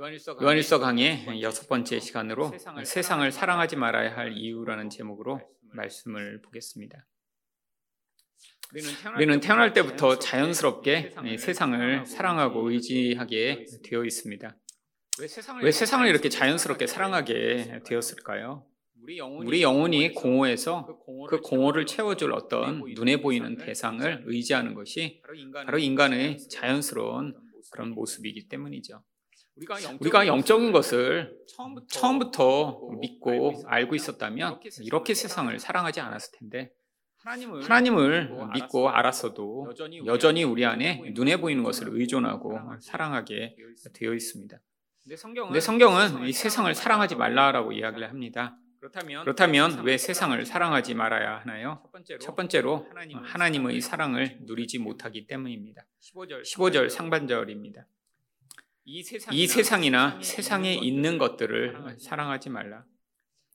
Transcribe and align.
요한일서 0.00 0.78
강의 0.78 1.42
여섯 1.42 1.66
번째 1.66 1.98
시간으로 1.98 2.52
세상을 2.84 3.32
사랑하지 3.32 3.74
말아야 3.74 4.16
할 4.16 4.32
이유라는 4.32 4.90
제목으로 4.90 5.40
말씀을 5.72 6.40
보겠습니다. 6.42 7.04
우리는 9.16 9.40
태어날 9.40 9.72
때부터 9.72 10.20
자연스럽게 10.20 11.14
세상을 11.36 12.06
사랑하고 12.06 12.70
의지하게 12.70 13.64
되어 13.82 14.04
있습니다. 14.04 14.56
왜 15.62 15.72
세상을 15.72 16.06
이렇게 16.06 16.28
자연스럽게 16.28 16.86
사랑하게 16.86 17.80
되었을까요? 17.84 18.64
우리 19.02 19.62
영혼이 19.62 20.14
공허해서 20.14 20.86
그 21.28 21.40
공허를 21.40 21.86
채워줄 21.86 22.32
어떤 22.34 22.84
눈에 22.84 23.20
보이는 23.20 23.56
대상을 23.56 24.22
의지하는 24.26 24.74
것이 24.74 25.22
바로 25.66 25.78
인간의 25.78 26.38
자연스러운 26.50 27.34
그런 27.72 27.90
모습이기 27.90 28.48
때문이죠. 28.48 29.02
우리가 30.00 30.26
영적인 30.26 30.72
것을 30.72 31.36
처음부터 31.88 32.80
믿고 33.00 33.62
알고 33.66 33.94
있었다면 33.94 34.60
이렇게 34.82 35.14
세상을 35.14 35.58
사랑하지 35.58 36.00
않았을 36.00 36.38
텐데 36.38 36.72
하나님을 37.64 38.30
믿고 38.54 38.88
알았어도 38.90 39.68
여전히 40.06 40.44
우리 40.44 40.64
안에 40.64 41.10
눈에 41.14 41.36
보이는 41.38 41.62
것을 41.64 41.88
의존하고 41.90 42.58
사랑하게 42.80 43.56
되어 43.94 44.14
있습니다. 44.14 44.58
근데 45.48 45.60
성경은 45.60 46.26
이 46.26 46.32
세상을 46.32 46.72
사랑하지 46.74 47.16
말라라고 47.16 47.72
이야기를 47.72 48.08
합니다. 48.08 48.56
그렇다면 49.24 49.82
왜 49.84 49.98
세상을 49.98 50.46
사랑하지 50.46 50.94
말아야 50.94 51.40
하나요? 51.40 51.82
첫 52.20 52.36
번째로 52.36 52.86
하나님의 53.24 53.80
사랑을 53.80 54.38
누리지 54.42 54.78
못하기 54.78 55.26
때문입니다. 55.26 55.84
15절 56.44 56.88
상반절입니다. 56.88 57.86
이 58.90 59.46
세상이나 59.46 60.18
세상에 60.22 60.72
있는 60.72 61.18
것들을 61.18 61.96
사랑하지 61.98 62.48
말라. 62.48 62.84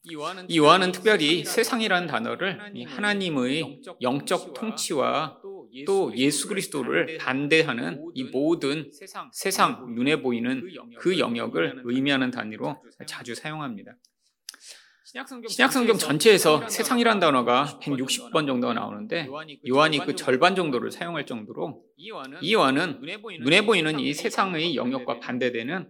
이 0.03 0.57
요한은 0.57 0.91
특별히 0.91 1.43
세상이라는 1.43 2.07
단어를 2.07 2.85
하나님의 2.85 3.81
영적 4.01 4.53
통치와 4.53 5.39
또 5.87 6.15
예수 6.15 6.47
그리스도를 6.47 7.17
반대하는 7.17 8.11
이 8.13 8.25
모든 8.25 8.91
세상 9.31 9.95
눈에 9.95 10.21
보이는 10.21 10.69
그 10.99 11.17
영역을 11.17 11.81
의미하는 11.85 12.29
단위로 12.29 12.83
자주 13.07 13.33
사용합니다. 13.33 13.93
신약성경 15.47 15.99
전체에서 15.99 16.67
세상이란 16.67 17.19
단어가 17.19 17.79
160번 17.83 18.47
정도가 18.47 18.73
나오는데 18.73 19.27
요한이 19.67 19.99
그 19.99 20.15
절반 20.15 20.55
정도를 20.55 20.91
사용할 20.91 21.27
정도로 21.27 21.83
이 22.41 22.53
요한은 22.53 22.99
눈에 23.41 23.61
보이는 23.63 23.99
이 23.99 24.13
세상의 24.13 24.75
영역과 24.75 25.19
반대되는 25.19 25.89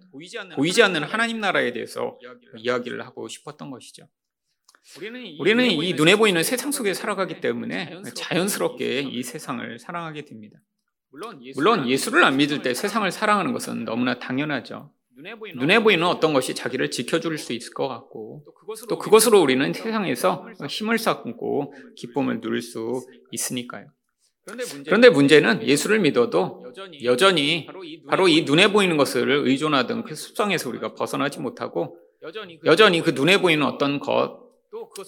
보이지 0.56 0.84
않는 0.84 1.04
하나님 1.04 1.40
나라에 1.40 1.72
대해서 1.72 2.20
이야기를 2.58 3.06
하고 3.06 3.30
싶었던 3.30 3.72
것이죠. 3.72 4.10
우리는 5.40 5.72
이 5.72 5.94
눈에 5.94 6.18
보이는 6.18 6.44
세상 6.44 6.74
속에 6.74 6.94
살아가기 6.94 7.40
때문에 7.40 8.02
자연스럽게 8.16 9.04
이 9.04 9.24
세상을 9.24 9.80
사랑하게 9.80 10.26
됩니다. 10.26 10.60
물론 11.56 11.88
예수를 11.88 12.26
안 12.26 12.36
믿을 12.36 12.62
때 12.62 12.74
세상을 12.74 13.10
사랑하는 13.10 13.54
것은 13.54 13.86
너무나 13.86 14.20
당연하죠. 14.20 14.93
눈에 15.56 15.80
보이는 15.80 16.06
어떤 16.06 16.34
것이 16.34 16.56
자기를 16.56 16.92
지켜줄 16.92 17.38
수 17.38 17.54
있을 17.54 17.74
것 17.74 17.88
같고 17.88 18.44
또 18.90 18.98
그것으로 18.98 19.42
우리는 19.42 19.74
세상에서 19.74 20.48
힘을 20.68 20.98
쌓고 20.98 21.74
기쁨을 21.96 22.42
누릴 22.42 22.62
수 22.62 23.06
있으니까요. 23.32 23.88
그런데 24.86 25.10
문제는 25.10 25.66
예수를 25.66 26.00
믿어도 26.00 26.66
여전히 27.04 27.68
바로 28.08 28.28
이 28.28 28.42
눈에 28.44 28.72
보이는 28.72 28.98
것을 28.98 29.30
의존하던 29.30 30.04
그 30.04 30.16
습성에서 30.16 30.70
우리가 30.70 30.96
벗어나지 30.96 31.40
못하고 31.40 31.98
여전히 32.66 33.02
그 33.02 33.12
눈에 33.12 33.40
보이는 33.40 33.66
어떤 33.66 34.00
것, 34.00 34.42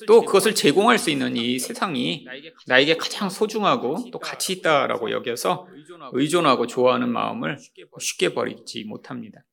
또 0.07 0.21
그것을 0.21 0.53
제공할 0.53 0.97
수 0.99 1.09
있는 1.09 1.35
이 1.35 1.57
세상이 1.59 2.25
나에게 2.67 2.97
가장 2.97 3.29
소중하고 3.29 4.09
또 4.11 4.19
가치 4.19 4.53
있다라고 4.53 5.11
여겨서 5.11 5.67
의존하고 6.13 6.67
좋아하는 6.67 7.09
마음을 7.09 7.57
쉽게 7.99 8.33
버리지 8.33 8.83
못합니다. 8.85 9.43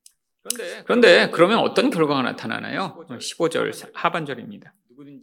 그런데 0.84 1.30
그러면 1.30 1.58
어떤 1.58 1.90
결과가 1.90 2.22
나타나나요? 2.22 3.04
15절 3.08 3.90
하반절입니다. 3.94 4.74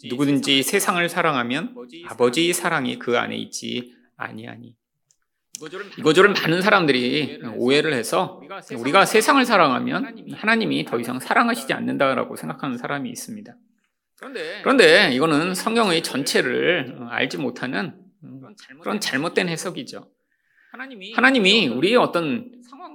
누구든지 0.05 0.63
세상을 0.63 1.07
사랑하면 1.09 1.75
아버지의 2.07 2.53
사랑이 2.53 2.99
그 2.99 3.17
안에 3.17 3.35
있지 3.35 3.93
아니하니. 4.17 4.75
이거저런 5.97 6.33
많은 6.33 6.61
사람들이 6.61 7.41
오해를 7.55 7.93
해서 7.93 8.41
우리가 8.77 9.05
세상을 9.05 9.43
사랑하면 9.43 10.33
하나님이 10.33 10.85
더 10.85 10.99
이상 10.99 11.19
사랑하시지 11.19 11.73
않는다라고 11.73 12.37
생각하는 12.37 12.77
사람이 12.77 13.09
있습니다. 13.09 13.53
그런데 14.63 15.11
이거는 15.13 15.53
성경의 15.53 16.01
전체를 16.03 16.97
알지 17.09 17.37
못하는 17.37 17.93
그런 18.81 18.99
잘못된 19.01 19.49
해석이죠. 19.49 20.09
하나님이 21.15 21.67
우리의 21.67 21.97
어떤 21.97 22.51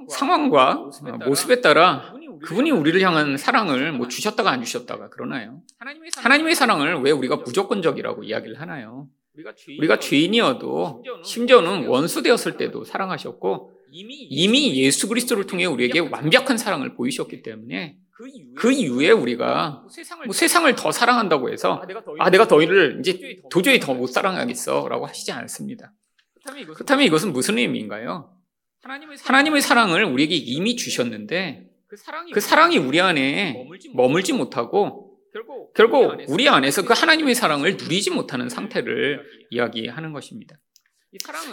상황과 0.08 0.90
모습에 1.26 1.60
따라 1.60 2.12
그분이 2.42 2.70
우리를 2.70 3.00
향한 3.02 3.36
사랑을 3.36 3.92
뭐 3.92 4.08
주셨다가 4.08 4.50
안 4.50 4.62
주셨다가 4.62 5.08
그러나요? 5.10 5.62
하나님의 6.22 6.54
사랑을 6.54 6.94
왜 7.02 7.10
우리가 7.10 7.36
무조건적이라고 7.36 8.22
이야기를 8.24 8.60
하나요? 8.60 9.08
우리가 9.78 9.98
죄인이어도 9.98 11.02
심지어는 11.24 11.86
원수 11.88 12.22
되었을 12.22 12.56
때도 12.56 12.84
사랑하셨고 12.84 13.72
이미 14.30 14.76
예수 14.82 15.08
그리스도를 15.08 15.46
통해 15.46 15.64
우리에게 15.66 16.00
완벽한 16.00 16.56
사랑을 16.58 16.94
보이셨기 16.94 17.42
때문에 17.42 17.96
그 18.56 18.70
이후에 18.70 19.10
우리가 19.10 19.82
뭐 20.26 20.32
세상을 20.32 20.72
더 20.76 20.92
사랑한다고 20.92 21.50
해서 21.50 21.82
아 22.20 22.30
내가 22.30 22.44
너희를 22.44 22.98
이제 23.00 23.40
도저히 23.50 23.80
더 23.80 23.94
못 23.94 24.06
사랑하겠어라고 24.08 25.06
하시지 25.06 25.32
않습니다. 25.32 25.92
그렇다면 26.74 27.06
이것은 27.06 27.32
무슨 27.32 27.58
의미인가요? 27.58 28.30
하나님의 29.24 29.62
사랑을 29.62 30.04
우리에게 30.04 30.34
이미 30.34 30.76
주셨는데 30.76 31.70
그 32.32 32.40
사랑이 32.40 32.78
우리 32.78 33.00
안에 33.00 33.66
머물지 33.94 34.32
못하고 34.32 35.16
결국 35.74 36.16
우리 36.28 36.48
안에서 36.48 36.84
그 36.84 36.92
하나님의 36.92 37.34
사랑을 37.34 37.76
누리지 37.76 38.10
못하는 38.10 38.48
상태를 38.48 39.24
이야기하는 39.50 40.12
것입니다. 40.12 40.56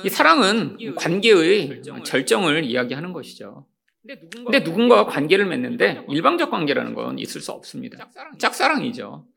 이 0.03 0.09
사랑은 0.09 0.95
관계의 0.95 1.81
절정을 2.03 2.63
이야기하는 2.65 3.13
것이죠. 3.13 3.65
근데 4.33 4.59
누군가와 4.61 5.05
관계를 5.05 5.45
맺는데 5.45 6.05
일방적 6.09 6.49
관계라는 6.49 6.95
건 6.95 7.19
있을 7.19 7.39
수 7.39 7.51
없습니다. 7.51 8.09
짝사랑이죠. 8.39 9.27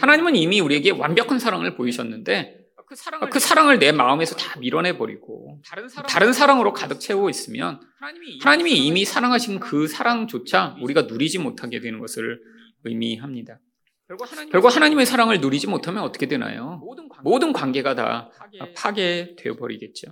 하나님은 0.00 0.36
이미 0.36 0.60
우리에게 0.60 0.90
완벽한 0.90 1.38
사랑을 1.38 1.74
보이셨는데 1.74 2.59
그 2.90 2.96
사랑을, 2.96 3.30
그 3.30 3.38
사랑을 3.38 3.78
내 3.78 3.92
마음에서 3.92 4.34
다 4.34 4.58
밀어내 4.58 4.98
버리고 4.98 5.60
다른, 6.08 6.32
사랑, 6.32 6.60
으로 6.60 6.72
가득 6.72 6.98
채우고 6.98 7.30
있으면 7.30 7.80
하나님이 8.42 8.84
이미 8.84 9.04
사랑하신 9.04 9.60
그 9.60 9.86
사랑조차 9.86 10.74
우리가 10.82 11.02
누리지 11.02 11.38
못하게 11.38 11.78
되는 11.78 12.00
것을 12.00 12.40
의미합니다. 12.82 13.60
결국 14.50 14.74
하나님의 14.74 15.06
사랑을 15.06 15.40
누리지 15.40 15.68
못하면 15.68 16.02
어떻게 16.02 16.26
되나요? 16.26 16.82
모든 17.22 17.52
관계가 17.52 17.94
다 17.94 18.28
파괴되어 18.74 19.54
버리겠죠. 19.54 20.08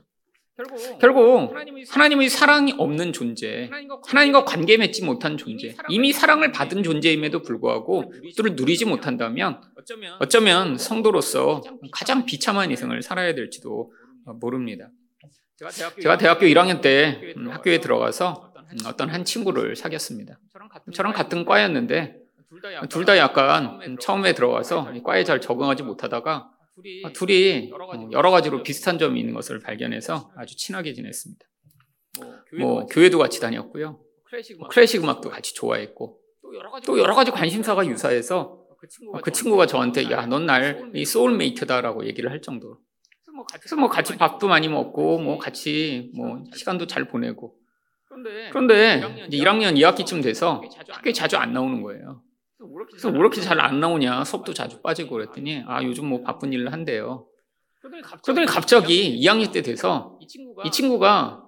결국 1.00 1.54
하나님의 1.88 2.28
사랑이 2.28 2.74
없는 2.76 3.12
존재, 3.12 3.70
하나님과 4.06 4.44
관계 4.44 4.76
맺지 4.76 5.04
못한 5.04 5.36
존재, 5.36 5.76
이미 5.88 6.12
사랑을 6.12 6.50
받은 6.50 6.82
존재임에도 6.82 7.42
불구하고 7.42 8.10
그들을 8.10 8.56
누리지 8.56 8.84
못한다면 8.84 9.60
어쩌면 10.18 10.76
성도로서 10.76 11.62
가장 11.92 12.26
비참한 12.26 12.70
인생을 12.70 13.02
살아야 13.02 13.34
될지도 13.34 13.92
모릅니다. 14.40 14.90
제가 16.00 16.18
대학교 16.18 16.46
1학년 16.46 16.80
때 16.80 17.34
학교에 17.48 17.78
들어가서 17.78 18.52
어떤 18.84 19.08
한 19.10 19.24
친구를 19.24 19.76
사귀었습니다. 19.76 20.38
저랑 20.92 21.12
같은 21.12 21.44
과였는데 21.44 22.16
둘 22.90 23.04
다 23.04 23.16
약간 23.16 23.96
처음에 24.00 24.32
들어가서 24.34 24.92
과에 25.04 25.22
잘 25.22 25.40
적응하지 25.40 25.84
못하다가 25.84 26.50
둘이, 26.82 27.02
아, 27.04 27.12
둘이 27.12 27.70
여러 28.12 28.30
가지로 28.30 28.62
비슷한 28.62 28.98
점이 28.98 29.18
있는 29.20 29.34
것을 29.34 29.58
발견해서 29.60 30.30
아주 30.36 30.56
친하게 30.56 30.92
지냈습니다. 30.94 31.44
뭐, 32.20 32.26
뭐 32.58 32.86
교회도 32.86 33.18
같이 33.18 33.40
다녔고요. 33.40 34.00
클래식 34.68 35.02
음악도 35.02 35.30
같이 35.30 35.54
좋아했고 35.54 36.20
또 36.86 36.98
여러 36.98 37.14
가지 37.14 37.30
관심사가 37.30 37.86
유사해서 37.86 38.64
그 39.22 39.32
친구가 39.32 39.66
저한테 39.66 40.10
야, 40.10 40.26
넌 40.26 40.46
날 40.46 40.90
이 40.94 41.04
소울메이트다라고 41.04 42.06
얘기를 42.06 42.30
할 42.30 42.40
정도로. 42.42 42.78
그래서 43.60 43.76
뭐 43.76 43.88
같이 43.88 44.16
밥도 44.16 44.46
많이 44.48 44.68
먹고 44.68 45.18
뭐 45.18 45.38
같이 45.38 46.10
뭐 46.14 46.42
시간도 46.54 46.86
잘 46.86 47.06
보내고. 47.08 47.56
그런데 48.50 49.00
이제 49.28 49.36
1학년 49.38 49.76
2학기쯤 49.76 50.22
돼서 50.22 50.62
학교에 50.88 51.12
자주 51.12 51.36
안 51.36 51.52
나오는 51.52 51.82
거예요. 51.82 52.22
그래서 52.90 53.08
왜 53.10 53.18
이렇게 53.18 53.40
잘 53.40 53.60
안 53.60 53.80
나오냐 53.80 54.24
수업도 54.24 54.52
자주 54.54 54.80
빠지고 54.82 55.10
그랬더니 55.16 55.62
아 55.66 55.82
요즘 55.84 56.06
뭐 56.06 56.22
바쁜 56.22 56.52
일을 56.52 56.72
한대요. 56.72 57.26
그러더니 58.24 58.46
갑자기 58.46 59.20
2학년 59.20 59.52
때 59.52 59.62
돼서 59.62 60.18
이 60.64 60.70
친구가 60.70 61.44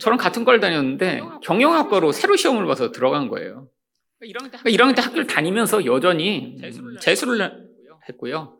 저랑 0.00 0.18
같은 0.18 0.44
걸 0.44 0.60
다녔는데 0.60 1.20
경영학과로 1.42 2.12
새로 2.12 2.36
시험을 2.36 2.66
봐서 2.66 2.90
들어간 2.90 3.28
거예요. 3.28 3.68
그러니까 4.60 4.84
1학년 4.84 4.96
때 4.96 5.02
학교를 5.02 5.26
다니면서 5.28 5.84
여전히 5.84 6.56
재수를 7.00 7.68
했고요. 8.08 8.56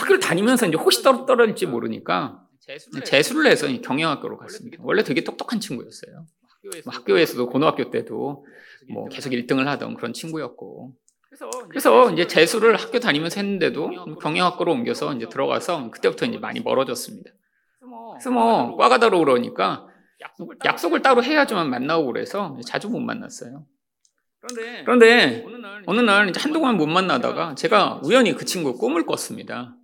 학교를 0.00 0.20
다니면서 0.20 0.66
이제 0.66 0.76
혹시 0.76 1.02
떨- 1.02 1.24
떨어질지 1.26 1.66
모르니까 1.66 2.42
재수를 3.04 3.50
해서 3.50 3.66
경영학교로 3.80 4.36
갔습니다. 4.38 4.78
원래 4.82 5.02
되게 5.02 5.24
똑똑한 5.24 5.60
친구였어요. 5.60 6.26
뭐 6.84 6.94
학교에서도 6.94 7.46
고등학교 7.48 7.90
때도 7.90 8.44
뭐 8.92 9.08
계속 9.08 9.30
1등을 9.30 9.64
하던 9.64 9.94
그런 9.96 10.12
친구였고. 10.12 10.94
그래서 11.68 12.10
이제 12.12 12.26
재수를 12.26 12.76
학교 12.76 12.98
다니면서 13.00 13.40
했는데도 13.40 14.16
경영학과로 14.20 14.72
옮겨서 14.72 15.14
이제 15.14 15.28
들어가서 15.28 15.90
그때부터 15.90 16.26
이제 16.26 16.38
많이 16.38 16.60
멀어졌습니다. 16.60 17.30
그래서 18.12 18.30
뭐 18.30 18.76
과가 18.76 18.98
다로 18.98 19.18
그러니까 19.18 19.86
약속을 20.64 21.02
따로 21.02 21.22
해야지만 21.22 21.68
만나고 21.68 22.06
그래서 22.06 22.58
자주 22.66 22.88
못 22.88 23.00
만났어요. 23.00 23.66
그런데 24.84 25.44
어느 25.86 26.00
날 26.00 26.28
이제 26.28 26.40
한동안 26.40 26.76
못 26.76 26.86
만나다가 26.86 27.54
제가 27.54 28.00
우연히 28.04 28.34
그 28.34 28.44
친구 28.44 28.78
꿈을 28.78 29.04
꿨습니다. 29.04 29.76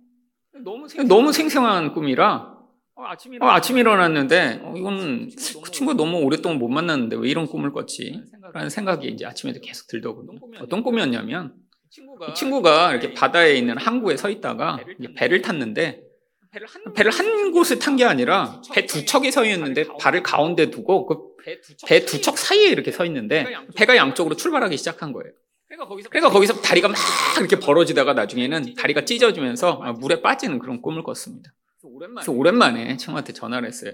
너무 1.07 1.33
생생한 1.33 1.93
꿈이라 1.93 2.52
어, 3.41 3.49
아침에 3.49 3.79
일어났는데 3.81 4.61
어, 4.63 4.73
이건 4.77 5.29
그 5.63 5.71
친구 5.71 5.93
너무 5.93 6.17
오랫동안 6.19 6.57
못 6.59 6.67
만났는데 6.69 7.15
왜 7.17 7.29
이런 7.29 7.45
꿈을 7.47 7.71
꿨지? 7.71 8.21
라는 8.53 8.69
생각이 8.69 9.07
이제 9.07 9.25
아침에도 9.25 9.59
계속 9.61 9.87
들더군요. 9.87 10.39
어떤 10.61 10.83
꿈이었냐면 10.83 11.53
이 12.29 12.33
친구가 12.33 12.91
이렇게 12.91 13.13
바다에 13.13 13.55
있는 13.55 13.77
항구에 13.77 14.17
서 14.17 14.29
있다가 14.29 14.79
배를 15.15 15.41
탔는데 15.41 16.01
배를 16.95 17.11
한 17.11 17.51
곳에 17.51 17.79
탄게 17.79 18.03
아니라 18.05 18.61
배 18.73 18.85
두 18.85 19.05
척이 19.05 19.31
서 19.31 19.43
있는데 19.45 19.85
발을 19.99 20.21
가운데 20.23 20.69
두고 20.69 21.05
그 21.05 21.33
배 21.87 22.05
두 22.05 22.21
척 22.21 22.37
사이에 22.37 22.69
이렇게 22.69 22.91
서 22.91 23.03
있는데 23.05 23.43
배가 23.75 23.95
양쪽으로 23.97 24.35
출발하기 24.35 24.77
시작한 24.77 25.11
거예요. 25.11 25.31
그러니까 26.09 26.29
거기서 26.31 26.61
다리가 26.61 26.87
막 26.87 26.97
이렇게 27.39 27.59
벌어지다가 27.59 28.13
나중에는 28.13 28.75
다리가 28.75 29.03
찢어지면서 29.05 29.75
물에 29.99 30.21
빠지는 30.21 30.59
그런 30.59 30.81
꿈을 30.81 31.03
꿨습니다. 31.03 31.51
그래서 32.21 32.31
오랜만에 32.31 32.97
친구한테 32.97 33.33
전화를 33.33 33.67
했어요. 33.67 33.91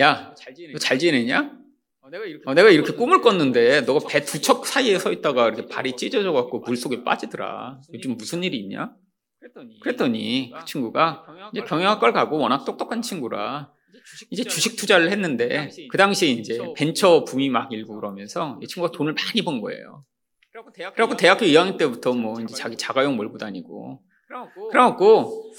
야, 0.00 0.34
너잘 0.72 0.98
지내냐? 0.98 1.52
어, 2.46 2.54
내가 2.54 2.70
이렇게 2.70 2.92
꿈을 2.92 3.20
꿨는데 3.20 3.82
너가 3.82 4.06
배 4.08 4.20
두 4.24 4.40
척 4.40 4.64
사이에 4.66 4.98
서 4.98 5.12
있다가 5.12 5.48
이렇게 5.48 5.66
발이 5.66 5.96
찢어져 5.96 6.32
갖고 6.32 6.60
물 6.60 6.76
속에 6.76 7.02
빠지더라. 7.04 7.80
요즘 7.92 8.16
무슨 8.16 8.42
일이 8.44 8.58
있냐? 8.60 8.92
그랬더니 9.82 10.50
그 10.60 10.64
친구가 10.64 11.24
이제 11.52 11.60
경영학과를 11.66 12.12
가고 12.14 12.38
워낙 12.38 12.64
똑똑한 12.64 13.02
친구라 13.02 13.72
이제 14.30 14.42
주식 14.44 14.76
투자를 14.76 15.10
했는데 15.10 15.68
그 15.90 15.98
당시에 15.98 16.28
이제 16.30 16.58
벤처 16.76 17.24
붐이 17.24 17.48
막 17.50 17.72
일고 17.72 17.94
그러면서 17.96 18.58
이 18.62 18.66
친구가 18.66 18.92
돈을 18.96 19.14
많이 19.14 19.42
번 19.42 19.60
거예요. 19.60 20.04
그래갖고 20.94 21.16
대학교 21.16 21.44
2학년 21.46 21.76
때부터 21.78 22.12
뭐 22.14 22.40
이제 22.40 22.54
자기 22.54 22.76
자가용 22.76 23.16
몰고 23.16 23.38
다니고 23.38 24.02
그래갖고 24.70 25.52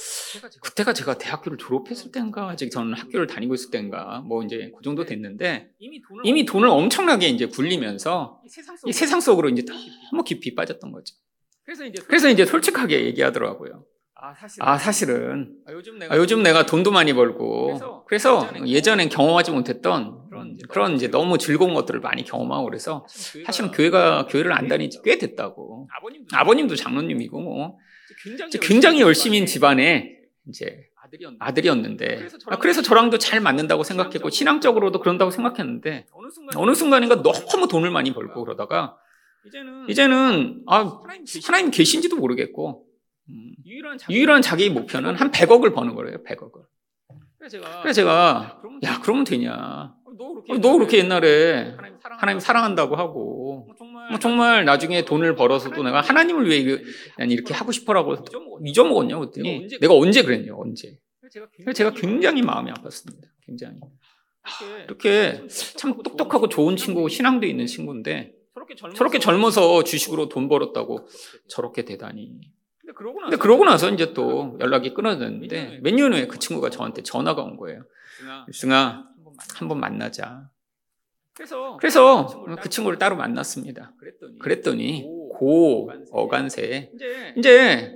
그때가 0.62 0.94
제가 0.94 1.18
대학교를 1.18 1.58
졸업했을 1.58 2.12
때인가 2.12 2.50
아직 2.50 2.70
저는 2.70 2.94
학교를 2.94 3.26
다니고 3.28 3.54
있을 3.56 3.72
때인가 3.72 4.20
뭐 4.28 4.44
이제 4.44 4.72
그 4.76 4.84
정도 4.84 5.06
됐는데 5.06 5.70
이미 6.24 6.46
돈을 6.46 6.68
엄청나게 6.70 7.28
이제 7.30 7.46
굴리면서 7.48 8.40
이 8.90 8.94
세상 8.94 9.20
속으로 9.22 9.50
이제 9.50 9.64
너무 10.12 10.24
깊이 10.24 10.54
빠졌던 10.56 10.92
거죠. 10.92 11.16
그래서 12.08 12.30
이제 12.30 12.46
솔직하게 12.46 13.06
얘기하더라고요. 13.06 13.86
아 14.68 14.78
사실은. 14.78 15.56
아, 16.14 16.18
요즘 16.18 16.44
내가 16.44 16.66
돈도 16.66 16.92
많이 16.92 17.14
벌고 17.14 17.68
그래서 18.08 18.42
예전엔 18.68 19.10
경험하지 19.10 19.52
못했던 19.52 20.28
그런 20.70 20.94
이제 20.96 21.08
너무 21.08 21.38
즐거운 21.38 21.74
것들을 21.74 22.02
많이 22.02 22.24
경험하고 22.26 22.66
그래서 22.66 23.06
사실은 23.46 23.72
교회가 23.72 24.28
교회를 24.28 24.52
안 24.52 24.68
다닌 24.68 24.90
지 24.90 25.00
꽤 25.04 25.18
됐다고. 25.18 25.88
아버님도 26.34 26.76
장로님이고 26.76 27.40
뭐 27.40 27.78
굉장히 28.60 29.02
열심인 29.02 29.46
집안에 29.46 30.18
이제 30.48 30.90
아들이었는데. 31.40 32.28
아, 32.48 32.58
그래서 32.58 32.82
저랑도 32.82 33.18
잘 33.18 33.40
맞는다고 33.42 33.84
생각했고 33.84 34.30
신앙적으로도 34.30 35.00
그런다고 35.00 35.32
생각했는데 35.32 36.06
어느 36.56 36.74
순간인가 36.74 37.22
너무 37.22 37.68
돈을 37.68 37.90
많이 37.92 38.14
벌고 38.14 38.44
그러다가 38.44 38.98
이제는 39.90 40.64
아 40.68 41.02
하나님 41.46 41.72
계신지도 41.72 42.18
모르겠고 42.18 42.86
음, 43.30 43.56
유일한 44.10 44.42
자기 44.42 44.70
목표는 44.70 45.16
한 45.16 45.32
100억을 45.32 45.74
버는 45.74 45.96
거래요 45.96 46.24
100억을. 46.24 46.66
그래서 47.82 47.94
제가 47.94 48.62
야 48.84 49.00
그러면 49.02 49.24
되냐? 49.24 49.96
너 50.62 50.74
그렇게 50.74 50.98
옛날에 51.00 51.76
하나님 52.02 52.40
사랑한다고 52.40 52.96
하고 52.98 53.66
뭐 53.68 53.76
정말 54.18 54.66
나중에 54.66 55.06
돈을 55.06 55.36
벌어서도 55.36 55.84
내가 55.84 56.02
하나님을 56.02 56.48
위해 56.50 56.80
이렇게 57.28 57.54
하고 57.54 57.72
싶어라고 57.72 58.16
잊어먹었냐 58.66 59.18
그랬더니 59.20 59.68
내가 59.82 59.94
언제 59.94 60.24
그랬냐 60.24 60.54
언제? 60.56 60.98
그래서 61.64 61.74
제가 61.74 61.92
굉장히 61.94 62.42
마음이 62.42 62.72
아팠습니다 62.72 63.24
굉장히. 63.46 63.80
이렇게 64.86 65.44
참 65.78 66.02
똑똑하고 66.02 66.50
좋은 66.50 66.76
친구고 66.76 67.08
신앙도 67.10 67.46
있는 67.46 67.68
친구인데 67.68 68.34
저렇게 68.96 69.20
젊어서 69.20 69.84
주식으로 69.84 70.28
돈 70.30 70.48
벌었다고 70.50 71.08
저렇게 71.48 71.86
되다니 71.86 72.40
근데 73.30 73.38
그러고 73.38 73.66
나서 73.66 73.90
이제 73.92 74.14
또 74.14 74.58
연락이 74.60 74.94
끊어졌는데 74.96 75.82
몇 75.84 75.94
년 75.94 76.14
후에 76.14 76.26
그 76.26 76.40
친구가 76.40 76.72
저한테 76.72 77.04
전화가 77.04 77.44
온 77.44 77.58
거예요. 77.58 77.84
유승아 78.48 79.06
한번 79.56 79.80
만나자 79.80 80.50
그래서 81.80 82.28
그 82.62 82.70
친구를 82.70 82.98
따로 83.00 83.16
만났습니다. 83.16 83.94
그랬더니 84.42 85.04
고 85.34 85.90
어간세 86.12 86.92
이제 87.38 87.96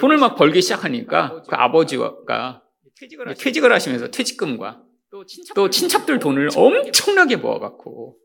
돈을 0.00 0.16
막 0.18 0.34
벌기 0.36 0.62
시작하니까 0.62 1.42
그 1.42 1.56
아버지가 1.56 2.62
퇴직을 3.34 3.72
하시면서 3.72 4.10
퇴직금과 4.10 4.82
또 5.54 5.70
친척들 5.70 6.18
돈을 6.18 6.50
엄청나게 6.56 7.36
모아갖고 7.36 8.16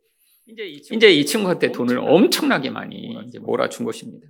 이제 0.95 1.11
이 1.11 1.25
친구한테 1.25 1.71
돈을 1.71 1.97
엄청나게 1.99 2.69
많이 2.69 3.15
몰아준 3.39 3.85
것입니다. 3.85 4.27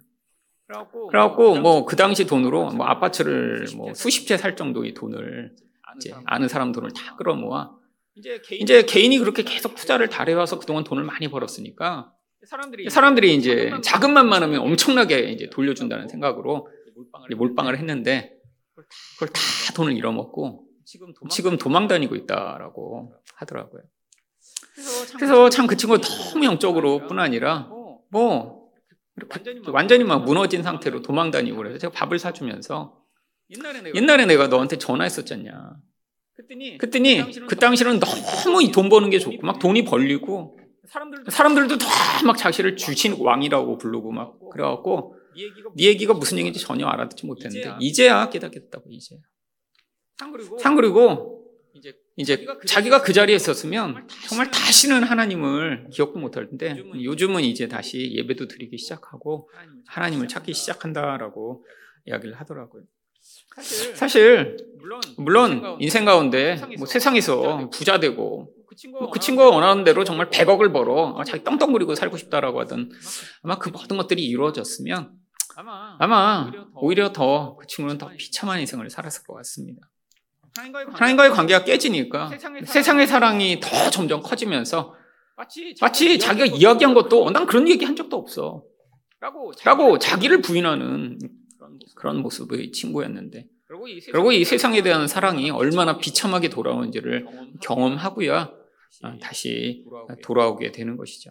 그래갖고 1.10 1.56
뭐 1.56 1.86
그 1.86 1.96
당시 1.98 2.26
돈으로 2.26 2.70
뭐 2.72 2.86
아파트를 2.86 3.66
뭐 3.76 3.94
수십 3.94 4.26
채 4.28 4.38
살 4.38 4.56
정도의 4.56 4.94
돈을 4.94 5.54
이제 5.98 6.14
아는 6.26 6.48
사람 6.48 6.72
돈을 6.72 6.92
다 6.94 7.16
끌어모아 7.18 7.72
이제 8.62 8.84
개인이 8.84 9.18
그렇게 9.20 9.44
계속 9.44 9.76
투자를 9.76 10.10
잘해와서 10.10 10.60
그동안 10.60 10.84
돈을 10.84 11.04
많이 11.04 11.28
벌었으니까 11.30 12.14
사람들이 12.90 13.36
이제 13.36 13.70
자금만 13.84 14.28
많으면 14.28 14.62
엄청나게 14.62 15.32
이제 15.32 15.50
돌려준다는 15.50 16.08
생각으로 16.08 16.68
몰빵을 17.36 17.78
했는데 17.78 18.34
그걸 19.14 19.30
다 19.30 19.40
돈을 19.76 19.96
잃어먹고 19.96 20.66
지금 21.30 21.58
도망 21.58 21.88
다니고 21.88 22.16
있다라고 22.16 23.14
하더라고요. 23.36 23.84
그래서 25.18 25.50
참 25.50 25.68
그 25.68 25.78
친구가 25.78 26.02
너무 26.02 26.46
영적으로 26.46 27.08
뿐 27.08 27.20
아니라 27.20 27.70
뭐 28.10 28.72
완전히 29.72 30.04
막 30.04 30.24
무너진 30.26 30.64
상태로 30.64 31.02
도망 31.02 31.32
다니고 31.32 31.58
그래서 31.58 31.78
제가 31.78 31.94
밥을 31.94 32.18
사주면서 32.20 32.98
옛날에 33.96 34.26
내가 34.26 34.48
너한테 34.48 34.78
전화했었잖냐. 34.78 35.76
그랬더니 36.78 37.18
그 37.48 37.56
당시는 37.56 38.00
너무 38.00 38.64
이 38.64 38.72
돈 38.72 38.90
버는 38.90 39.10
게 39.10 39.20
좋고 39.20 39.46
막 39.46 39.60
돈이 39.60 39.84
벌리고 39.86 40.58
사람들도 41.32 41.78
다 41.78 42.24
막 42.26 42.38
자신을 42.38 42.76
주신 42.76 43.16
왕이라고 43.20 43.78
부르고 43.78 44.12
막 44.12 44.38
그래갖고 44.52 45.16
네 45.76 45.86
얘기가 45.86 46.14
무슨 46.14 46.38
얘기인지 46.38 46.60
전혀 46.60 46.86
알아듣지 46.86 47.26
못했는데 47.26 47.62
이제야. 47.80 48.30
깨닫겠다고 48.30 48.90
이제 48.92 49.18
참 50.60 50.76
그리고 50.76 51.46
이제 52.18 52.46
자기가 52.68 53.02
그 53.02 53.14
자리에 53.14 53.36
있었으면 53.36 54.08
정말 54.28 54.52
다시는 54.52 55.04
하나님을 55.04 55.88
기억도 55.92 56.20
못할 56.20 56.48
텐데 56.48 56.76
요즘은 57.04 57.44
이제 57.44 57.68
다시 57.68 58.14
예배도 58.14 58.48
드리기 58.48 58.78
시작하고 58.78 59.50
하나님을 59.88 60.28
찾기 60.28 60.54
시작한다라고 60.54 61.66
이야기를 62.06 62.36
하더라고요. 62.36 62.84
사실 63.96 64.58
물론 65.18 65.78
인생 65.80 66.06
가운데 66.06 66.62
뭐 66.78 66.86
세상에서 66.88 67.70
부자 67.72 68.00
되고 68.00 68.50
그 69.14 69.20
친구가 69.20 69.50
원하는 69.50 69.84
대로 69.84 70.04
정말 70.04 70.30
100억을 70.30 70.72
벌어. 70.74 71.22
자기 71.26 71.44
떵떵거리고 71.44 71.96
살고 71.96 72.18
싶다라고 72.18 72.62
하던 72.62 72.90
아마 73.44 73.58
그 73.58 73.70
모든 73.70 73.98
것들이 73.98 74.24
이루어졌으면 74.26 75.12
아마 76.00 76.52
오히려 76.76 77.12
더 77.12 77.58
그 77.60 77.68
친구는 77.68 77.98
더 77.98 78.10
비참한 78.18 78.60
인생을 78.62 78.90
살았을 78.90 79.24
것 79.28 79.34
같습니다. 79.36 79.82
하나님과의 80.94 81.32
관계가 81.32 81.64
깨지니까 81.64 82.32
세상의 82.66 83.08
사랑이 83.08 83.60
더 83.62 83.90
점점 83.90 84.22
커지면서 84.22 84.94
마치 85.82 86.20
자기가 86.20 86.46
이야기한 86.46 86.94
것도 86.94 87.30
난 87.32 87.46
그런 87.46 87.68
얘기 87.70 87.86
한 87.86 87.96
적도 87.96 88.18
없어. 88.18 88.64
라고 89.64 89.98
자기를 90.00 90.42
부인하는 90.42 91.20
그런 92.02 92.18
모습의 92.24 92.72
친구였는데 92.72 93.46
그리고 94.12 94.32
이 94.32 94.44
세상에 94.44 94.82
대한 94.82 95.08
사랑이 95.08 95.52
얼마나 95.52 95.98
비참하게 96.00 96.50
돌아오는지를 96.50 97.26
경험하고야 97.62 98.52
다시 99.22 99.86
돌아오게 100.24 100.72
되는 100.72 100.98
것이죠. 100.98 101.30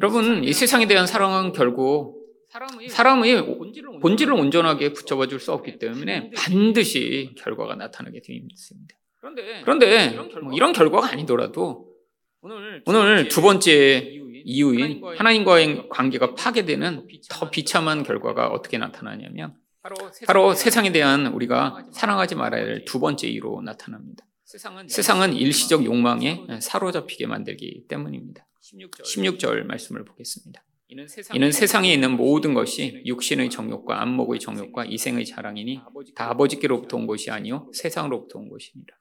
여러분, 0.00 0.42
이 0.42 0.52
세상에 0.54 0.86
대한 0.86 1.06
사랑은 1.06 1.52
결국 1.52 2.22
사람의 2.88 3.44
본질을 4.00 4.32
온전하게 4.32 4.94
붙잡아 4.94 5.26
줄 5.26 5.38
수 5.38 5.52
없기 5.52 5.78
때문에 5.78 6.30
반드시 6.34 7.34
결과가 7.36 7.76
나타나게 7.76 8.20
있습니다. 8.26 8.96
그런데 9.64 10.16
뭐 10.42 10.52
이런 10.54 10.72
결과가 10.72 11.12
아니더라도 11.12 11.88
오늘 12.86 13.28
두 13.28 13.42
번째 13.42 14.21
이유인 14.44 15.02
하나님과의 15.16 15.88
관계가 15.88 16.34
파괴되는 16.34 17.08
더 17.28 17.50
비참한 17.50 18.02
결과가 18.02 18.48
어떻게 18.48 18.78
나타나냐면 18.78 19.54
바로 20.26 20.54
세상에 20.54 20.92
대한 20.92 21.26
우리가 21.26 21.86
사랑하지 21.92 22.34
말아야 22.36 22.62
할 22.62 22.84
두 22.84 23.00
번째 23.00 23.26
이유로 23.28 23.62
나타납니다. 23.62 24.24
세상은 24.86 25.32
일시적 25.32 25.84
욕망에 25.84 26.46
사로잡히게 26.60 27.26
만들기 27.26 27.86
때문입니다. 27.88 28.46
16절 28.60 29.64
말씀을 29.64 30.04
보겠습니다. 30.04 30.62
이는 31.34 31.52
세상에 31.52 31.92
있는 31.92 32.16
모든 32.16 32.52
것이 32.52 33.02
육신의 33.06 33.48
정욕과 33.50 34.02
안목의 34.02 34.38
정욕과 34.40 34.84
이생의 34.84 35.24
자랑이니 35.24 35.80
다 36.14 36.28
아버지께로부터 36.30 36.98
온 36.98 37.06
것이 37.06 37.30
아니요 37.30 37.70
세상으로부터 37.72 38.38
온 38.38 38.50
것이니라. 38.50 38.94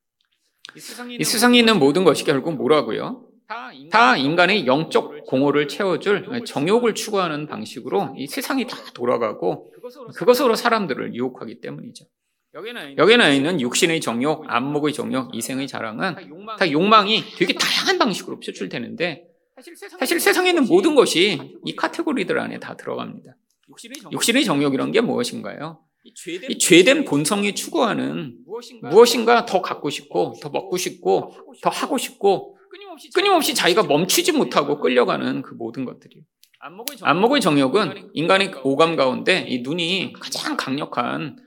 이 1.19 1.23
세상에 1.23 1.59
있는 1.59 1.79
모든 1.79 2.05
것이 2.05 2.23
결국 2.23 2.55
뭐라고요? 2.55 3.27
다 3.89 4.17
인간의 4.17 4.67
영적 4.67 5.25
공허를 5.25 5.67
채워줄 5.67 6.43
정욕을 6.45 6.93
추구하는 6.93 7.47
방식으로 7.47 8.15
이 8.17 8.27
세상이 8.27 8.67
다 8.67 8.77
돌아가고 8.93 9.73
그것으로 10.15 10.55
사람들을 10.55 11.15
유혹하기 11.15 11.61
때문이죠. 11.61 12.05
여기에 12.53 13.17
나 13.17 13.29
있는 13.29 13.61
육신의 13.61 14.01
정욕, 14.01 14.43
안목의 14.47 14.93
정욕, 14.93 15.33
이생의 15.33 15.67
자랑은 15.67 16.15
다 16.59 16.69
욕망이 16.69 17.23
되게 17.37 17.53
다양한 17.53 17.97
방식으로 17.97 18.39
표출되는데 18.39 19.27
사실 19.99 20.19
세상에 20.19 20.49
있는 20.49 20.65
모든 20.65 20.95
것이 20.95 21.39
이 21.65 21.75
카테고리들 21.75 22.37
안에 22.37 22.59
다 22.59 22.75
들어갑니다. 22.75 23.35
육신의 24.11 24.43
정욕이란 24.43 24.91
게 24.91 25.01
무엇인가요? 25.01 25.79
이 26.03 26.57
죄된 26.57 27.05
본성이 27.05 27.53
추구하는 27.53 28.39
무엇인가 28.81 29.45
더 29.45 29.61
갖고 29.61 29.89
싶고, 29.89 30.33
더 30.41 30.49
먹고 30.49 30.75
싶고, 30.77 31.35
더 31.61 31.69
하고 31.69 31.97
싶고, 31.97 32.57
끊임없이 33.13 33.53
자기가 33.53 33.83
멈추지 33.83 34.31
못하고 34.31 34.79
끌려가는 34.79 35.41
그 35.41 35.53
모든 35.53 35.85
것들이. 35.85 36.23
안목의 37.01 37.41
정욕은 37.41 38.11
인간의 38.13 38.53
오감 38.63 38.95
가운데 38.95 39.45
이 39.47 39.61
눈이 39.61 40.13
가장 40.19 40.55
강력한 40.55 41.37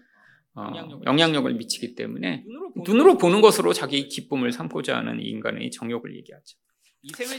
어, 0.57 0.71
영향력을 1.05 1.53
미치기 1.55 1.95
때문에 1.95 2.45
눈으로 2.85 3.19
보는 3.19 3.41
것으로 3.41 3.73
자기 3.73 4.09
기쁨을 4.09 4.53
삼고자 4.53 4.97
하는 4.97 5.21
인간의 5.21 5.71
정욕을 5.71 6.17
얘기하죠. 6.17 6.57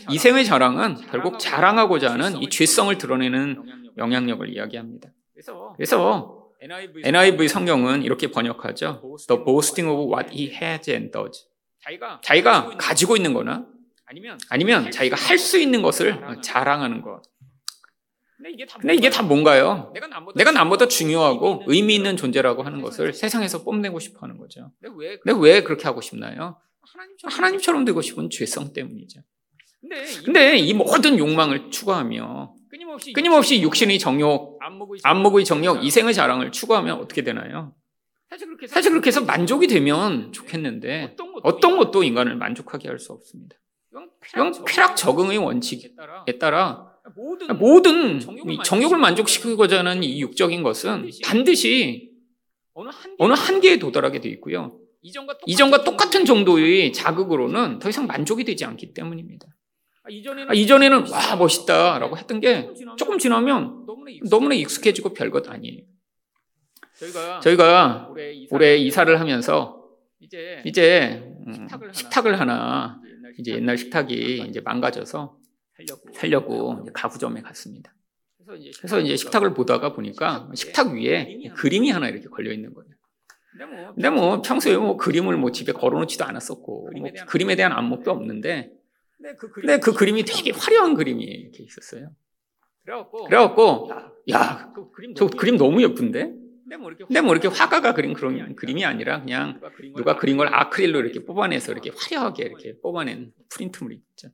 이생의 0.10 0.46
자랑은 0.46 0.96
결국 1.12 1.40
자랑하고자 1.40 2.12
하는 2.12 2.42
이 2.42 2.50
죄성을 2.50 2.98
드러내는 2.98 3.64
영향력을 3.98 4.48
이야기합니다. 4.54 5.10
그래서 5.76 6.50
NIV 7.04 7.48
성경은 7.48 8.04
이렇게 8.04 8.32
번역하죠. 8.32 9.02
The 9.28 9.44
boasting 9.44 9.90
of 9.90 10.14
what 10.14 10.34
he 10.34 10.54
has 10.54 10.90
and 10.90 11.12
does. 11.12 11.48
자기가 12.22 12.78
가지고 12.78 13.16
있는 13.16 13.34
거나 13.34 13.66
아니면 14.50 14.92
자기가 14.92 15.16
할 15.16 15.38
수 15.38 15.58
있는 15.60 15.82
것을 15.82 16.20
자랑하는 16.42 17.02
것. 17.02 17.22
근데 18.80 18.94
이게 18.94 19.10
다 19.10 19.24
뭔가요? 19.24 19.92
내가 20.36 20.52
남보다 20.52 20.88
중요하고 20.88 21.64
의미 21.68 21.96
있는 21.96 22.16
존재라고 22.18 22.64
하는 22.64 22.82
것을 22.82 23.14
세상에서 23.14 23.64
뽐내고 23.64 24.00
싶어 24.00 24.20
하는 24.22 24.38
거죠. 24.38 24.72
근데 25.24 25.40
왜 25.42 25.64
그렇게 25.64 25.86
하고 25.86 26.02
싶나요? 26.02 26.58
하나님처럼 27.24 27.86
되고 27.86 28.02
싶은 28.02 28.30
죄성 28.30 28.74
때문이죠. 28.74 29.22
근데 30.26 30.58
이 30.58 30.74
모든 30.74 31.18
욕망을 31.18 31.72
추구하며 31.72 32.54
끊임없이 33.14 33.62
육신의 33.62 34.00
정욕, 34.00 34.60
안목의 35.04 35.46
정욕, 35.46 35.84
이생의 35.84 36.14
자랑을 36.14 36.52
추구하면 36.52 37.00
어떻게 37.00 37.24
되나요? 37.24 37.74
사실 38.68 38.92
그렇게 38.92 39.08
해서 39.08 39.22
만족이 39.22 39.68
되면 39.68 40.32
좋겠는데 40.34 41.16
어떤 41.44 41.78
것도 41.78 42.04
인간을 42.04 42.36
만족하게 42.36 42.90
할 42.90 43.00
수 43.00 43.14
없습니다. 43.14 43.56
쾌락 44.66 44.96
적응의 44.98 45.38
원칙에 45.38 45.94
따라 46.40 46.92
모든 47.60 48.20
정욕을 48.64 48.98
만족시키고자 48.98 49.80
하는 49.80 50.04
이 50.04 50.22
육적인 50.22 50.64
것은 50.64 51.10
반드시 51.24 52.12
어느 53.18 53.34
한계에 53.34 53.78
도달하게 53.78 54.20
되어 54.20 54.32
있고요. 54.34 54.80
이전과 55.46 55.84
똑같은 55.84 56.26
정도의 56.26 56.92
자극으로는 56.92 57.80
더 57.80 57.90
이상 57.90 58.08
만족이 58.08 58.44
되지 58.44 58.66
않기 58.66 58.94
때문입니다. 58.94 59.48
아, 60.04 60.54
이전에는, 60.54 61.06
아, 61.14 61.30
와 61.32 61.36
멋있다라고 61.36 62.18
했던 62.18 62.40
게 62.40 62.70
조금 62.98 63.18
지나면 63.18 63.86
너무나 64.30 64.56
익숙해지고 64.56 65.14
별것 65.14 65.50
아니에요. 65.50 65.82
저희가, 67.42 68.10
올해, 68.52 68.78
이사를, 68.78 69.20
하면서 69.20 69.84
이제, 70.20 70.62
이제 70.66 71.24
음, 71.48 71.68
식탁을, 71.92 72.40
하나 72.40 73.00
이제 73.38 73.54
옛날 73.54 73.78
식탁이 73.78 74.40
이제 74.48 74.62
망가져서 74.62 75.38
살려고 76.14 76.86
가구점에 76.94 77.42
갔습니다. 77.42 77.94
그래서 78.46 79.00
이제 79.00 79.16
식탁을 79.16 79.54
보다가 79.54 79.94
보니까 79.94 80.50
식탁 80.54 80.94
위에 80.94 81.50
그림이 81.56 81.90
하나 81.90 82.10
이렇게 82.10 82.28
걸려 82.28 82.52
있는 82.54 82.74
거예요. 82.74 82.92
근데 83.96 84.10
뭐 84.10 84.42
평소에 84.42 84.78
뭐 84.78 84.98
그림을 84.98 85.38
뭐 85.38 85.52
집에 85.52 85.72
걸어놓지도 85.72 86.26
않았었고 86.26 86.92
뭐 86.98 87.10
그림에 87.28 87.56
대한 87.56 87.72
안목도 87.72 88.12
없는데 88.12 88.72
근데 89.18 89.36
그, 89.36 89.52
근데 89.52 89.80
그 89.80 89.94
그림이 89.94 90.24
되게 90.24 90.52
화려한 90.52 90.94
그림이 90.94 91.24
이렇게 91.24 91.64
있었어요. 91.64 92.12
그래갖고, 92.84 93.24
그래갖고 93.26 93.90
야, 94.32 94.72
그저 94.94 95.28
그림 95.28 95.58
너무 95.58 95.82
예쁜데? 95.82 96.45
근데 96.66 96.78
뭐, 96.78 96.90
이렇게, 96.90 97.22
뭐 97.22 97.34
이렇게 97.34 97.48
화가가 97.48 97.94
그린 97.94 98.14
그런 98.14 98.56
그림이 98.56 98.84
아니라 98.86 99.22
그냥 99.22 99.62
누가 99.96 100.16
그린 100.16 100.36
걸 100.36 100.48
아크릴로 100.52 101.00
이렇게 101.00 101.24
뽑아내서 101.24 101.72
이렇게 101.72 101.92
화려하게 101.96 102.44
이렇게 102.44 102.80
뽑아낸 102.82 103.32
프린트물 103.50 103.94
있죠. 103.94 104.30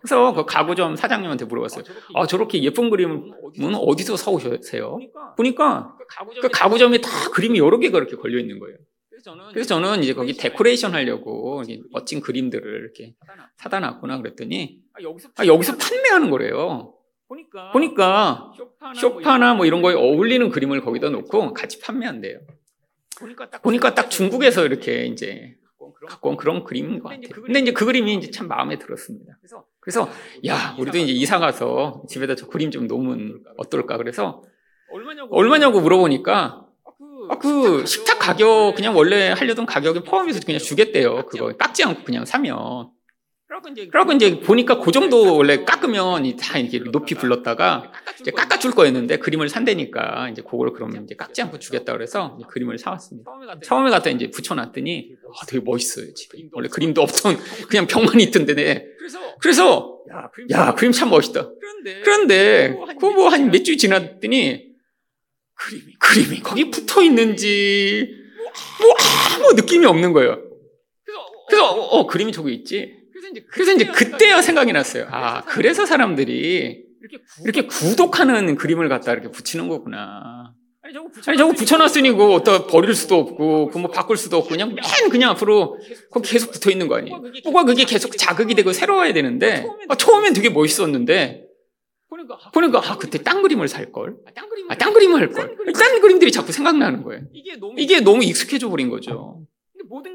그래서 0.00 0.32
그 0.34 0.44
가구점 0.44 0.96
사장님한테 0.96 1.44
물어봤어요. 1.44 1.84
아, 2.14 2.26
저렇게 2.26 2.60
예쁜 2.64 2.90
그림은 2.90 3.74
어디서 3.76 4.16
사오셨어요? 4.16 4.98
보니까 5.36 5.96
그 6.40 6.48
가구점에 6.48 7.00
다 7.00 7.08
그림이 7.32 7.60
여러 7.60 7.78
개가 7.78 7.96
이렇게 7.98 8.16
걸려 8.16 8.40
있는 8.40 8.58
거예요. 8.58 8.76
그래서 9.52 9.68
저는 9.80 10.02
이제 10.02 10.14
거기 10.14 10.32
데코레이션 10.32 10.94
하려고 10.94 11.62
멋진 11.92 12.20
그림들을 12.20 12.80
이렇게 12.80 13.14
사다 13.58 13.78
놨구나 13.78 14.18
그랬더니 14.18 14.80
아, 15.36 15.46
여기서 15.46 15.76
판매하는 15.76 16.30
거래요. 16.30 16.94
보니까, 17.28 17.72
보니까 17.72 18.52
쇼파나 18.96 19.54
뭐 19.54 19.66
이런 19.66 19.82
거에 19.82 19.94
어울리는 19.94 20.48
그림을 20.48 20.80
거기다 20.80 21.10
놓고 21.10 21.52
같이 21.52 21.78
판매한대요. 21.80 22.40
보니까 23.18 23.50
딱, 23.50 23.62
보니까 23.62 23.94
딱 23.94 24.10
중국에서 24.10 24.64
이렇게 24.64 25.04
이제 25.06 25.56
갖고 26.08 26.30
온 26.30 26.36
그런 26.36 26.64
그림인 26.64 27.00
것 27.00 27.10
같아요. 27.10 27.42
근데 27.44 27.58
이제 27.60 27.72
그 27.72 27.84
그림이 27.84 28.14
이제 28.14 28.30
참 28.30 28.48
마음에 28.48 28.78
들었습니다. 28.78 29.38
그래서 29.80 30.08
야 30.46 30.74
우리도 30.78 30.96
이제 30.98 31.12
이사 31.12 31.38
가서 31.38 32.02
집에다 32.08 32.34
저 32.34 32.46
그림 32.46 32.70
좀 32.70 32.86
놓으면 32.86 33.42
어떨까 33.58 33.96
그래서 33.98 34.42
얼마냐고 35.30 35.80
물어보니까 35.80 36.64
아, 37.30 37.38
그 37.38 37.84
식탁 37.84 38.18
가격 38.20 38.74
그냥 38.74 38.96
원래 38.96 39.30
하려던 39.30 39.66
가격에 39.66 40.00
포함해서 40.02 40.40
그냥 40.46 40.60
주겠대요. 40.60 41.26
그거 41.26 41.54
깎지 41.56 41.84
않고 41.84 42.04
그냥 42.04 42.24
사면. 42.24 42.90
그러고 43.90 44.12
이제 44.12 44.40
보니까 44.40 44.78
그 44.78 44.92
정도 44.92 45.36
원래 45.36 45.64
깎으면 45.64 46.36
다 46.36 46.58
이렇게 46.58 46.78
높이 46.90 47.14
불렀다가 47.14 47.90
이제 48.20 48.30
깎아줄 48.30 48.72
거였는데 48.72 49.18
그림을 49.18 49.48
산다니까 49.48 50.28
이제 50.30 50.42
그걸 50.42 50.72
그러면 50.74 51.04
이제 51.04 51.14
깎지 51.14 51.40
않고 51.42 51.58
주겠다 51.58 51.92
그래서 51.94 52.38
그림을 52.48 52.76
사왔습니다. 52.78 53.30
처음에 53.64 53.90
갔다 53.90 54.10
이제 54.10 54.30
붙여놨더니 54.30 55.12
아, 55.40 55.46
되게 55.46 55.62
멋있어요 55.64 56.12
집에. 56.12 56.38
원래 56.52 56.68
그림도 56.68 57.00
없던 57.00 57.36
그냥 57.70 57.86
벽만 57.86 58.20
있던데. 58.20 58.86
그래서 59.40 59.98
야 60.50 60.74
그림 60.74 60.92
참 60.92 61.08
멋있다. 61.10 61.48
그런데 62.04 62.76
그거 63.00 63.10
뭐 63.12 63.28
한 63.30 63.50
몇 63.50 63.64
주 63.64 63.76
지났더니 63.78 64.68
그림이, 65.54 65.92
그림이 65.98 66.40
거기 66.40 66.70
붙어 66.70 67.02
있는지, 67.02 68.08
뭐 68.80 68.94
아무 69.34 69.54
느낌이 69.54 69.86
없는 69.86 70.12
거예요. 70.12 70.40
그래서, 71.48 71.72
어, 71.72 71.98
어 71.98 72.06
그림이 72.06 72.30
저기 72.30 72.54
있지. 72.54 72.97
그래서 73.50 73.72
이제 73.72 73.86
그때야 73.86 74.42
생각이 74.42 74.72
났어요. 74.72 75.06
아, 75.10 75.42
그래서 75.44 75.86
사람들이 75.86 76.84
이렇게 77.44 77.66
구독하는 77.66 78.56
그림을 78.56 78.88
갖다 78.88 79.12
이렇게 79.12 79.30
붙이는 79.30 79.68
거구나. 79.68 80.54
아니, 81.26 81.36
저거 81.36 81.52
붙여놨으니 81.52 82.12
그 82.12 82.32
어디다 82.32 82.66
버릴 82.66 82.94
수도 82.94 83.16
없고, 83.16 83.68
그 83.70 83.78
뭐 83.78 83.90
바꿀 83.90 84.16
수도 84.16 84.38
없고, 84.38 84.48
그냥 84.50 84.74
맨 84.74 85.10
그냥 85.10 85.30
앞으로 85.30 85.78
거기 86.10 86.30
계속 86.30 86.50
붙어 86.50 86.70
있는 86.70 86.88
거 86.88 86.96
아니에요. 86.96 87.20
뭐가 87.44 87.64
그게 87.64 87.84
계속 87.84 88.16
자극이 88.16 88.54
되고 88.54 88.72
새로워야 88.72 89.12
되는데, 89.12 89.66
아, 89.88 89.94
처음엔 89.96 90.32
되게 90.32 90.48
멋있었는데, 90.48 91.44
보니까, 92.08 92.38
보니까 92.54 92.80
아, 92.82 92.96
그때 92.96 93.22
딴 93.22 93.42
그림을 93.42 93.68
살 93.68 93.92
걸. 93.92 94.16
아, 94.26 94.30
딴, 94.34 94.48
그림을, 94.48 94.72
아, 94.72 94.76
딴 94.76 94.94
그림을 94.94 95.20
할 95.20 95.28
걸. 95.30 95.56
딴 95.74 96.00
그림들이 96.00 96.32
자꾸 96.32 96.52
생각나는 96.52 97.02
거예요. 97.02 97.22
이게 97.76 98.00
너무, 98.00 98.24
익숙해져 98.24 98.70
버린 98.70 98.88
거죠. 98.88 99.42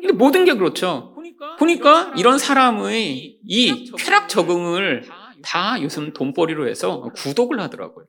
게, 0.01 0.11
모든 0.11 0.43
게 0.45 0.55
그렇죠. 0.55 1.12
보니까, 1.57 1.57
보니까 1.57 2.13
이런 2.17 2.37
사람의 2.37 3.37
이 3.45 3.91
쾌락 3.97 4.29
적응을 4.29 5.03
다 5.43 5.81
요즘 5.81 6.13
돈벌이로 6.13 6.67
해서 6.67 7.11
구독을 7.15 7.59
하더라고요. 7.59 8.05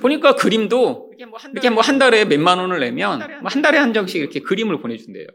보니까 0.00 0.34
그림도 0.34 1.12
이렇게 1.52 1.70
뭐 1.70 1.80
한 1.82 1.98
달에 1.98 2.24
몇만 2.26 2.58
원을 2.58 2.80
내면 2.80 3.20
뭐한 3.40 3.62
달에 3.62 3.78
한 3.78 3.92
장씩 3.94 4.16
이렇게 4.20 4.40
그림을 4.40 4.80
보내준대요. 4.80 5.26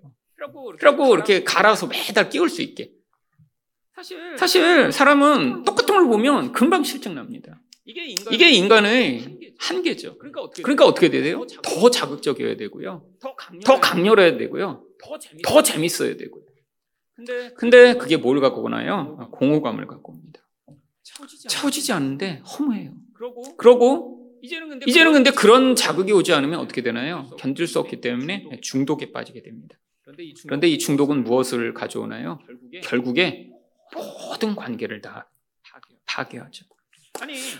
그래갖고 0.77 1.13
이렇게 1.15 1.43
갈아서 1.43 1.87
매달 1.87 2.29
끼울 2.29 2.49
수 2.49 2.61
있게. 2.61 2.91
사실 4.37 4.91
사람은 4.91 5.63
똑같은 5.63 5.95
걸 5.95 6.05
보면 6.07 6.51
금방 6.51 6.83
실증납니다. 6.83 7.61
이게 8.31 8.49
인간의 8.51 9.37
한계죠. 9.59 10.17
그러니까 10.63 10.85
어떻게 10.85 11.09
돼요? 11.09 11.45
더 11.63 11.89
자극적이어야 11.89 12.57
되고요. 12.57 13.03
더 13.65 13.79
강렬해야 13.79 14.37
되고요. 14.37 14.83
더 15.43 15.63
재밌어야 15.63 16.15
되고요. 16.17 16.43
근데 17.55 17.95
그게 17.97 18.17
뭘 18.17 18.39
갖고 18.39 18.63
오나요? 18.63 19.29
공허감을 19.31 19.87
갖고 19.87 20.13
옵니다. 20.13 20.41
채워지지 21.49 21.91
않는데 21.93 22.37
허무해요. 22.39 22.93
그러고 23.57 24.39
이제는 24.87 25.13
근데 25.13 25.31
그런 25.31 25.75
자극이 25.75 26.11
오지 26.13 26.33
않으면 26.33 26.59
어떻게 26.59 26.81
되나요? 26.81 27.29
견딜 27.37 27.67
수 27.67 27.79
없기 27.79 28.01
때문에 28.01 28.59
중독에 28.61 29.11
빠지게 29.11 29.43
됩니다. 29.43 29.77
그런데 30.47 30.67
이 30.67 30.77
중독은 30.79 31.23
무엇을 31.23 31.73
가져오나요? 31.73 32.39
결국에 32.83 33.49
모든 33.93 34.55
관계를 34.55 35.01
다 35.01 35.29
파괴하죠. 36.05 36.65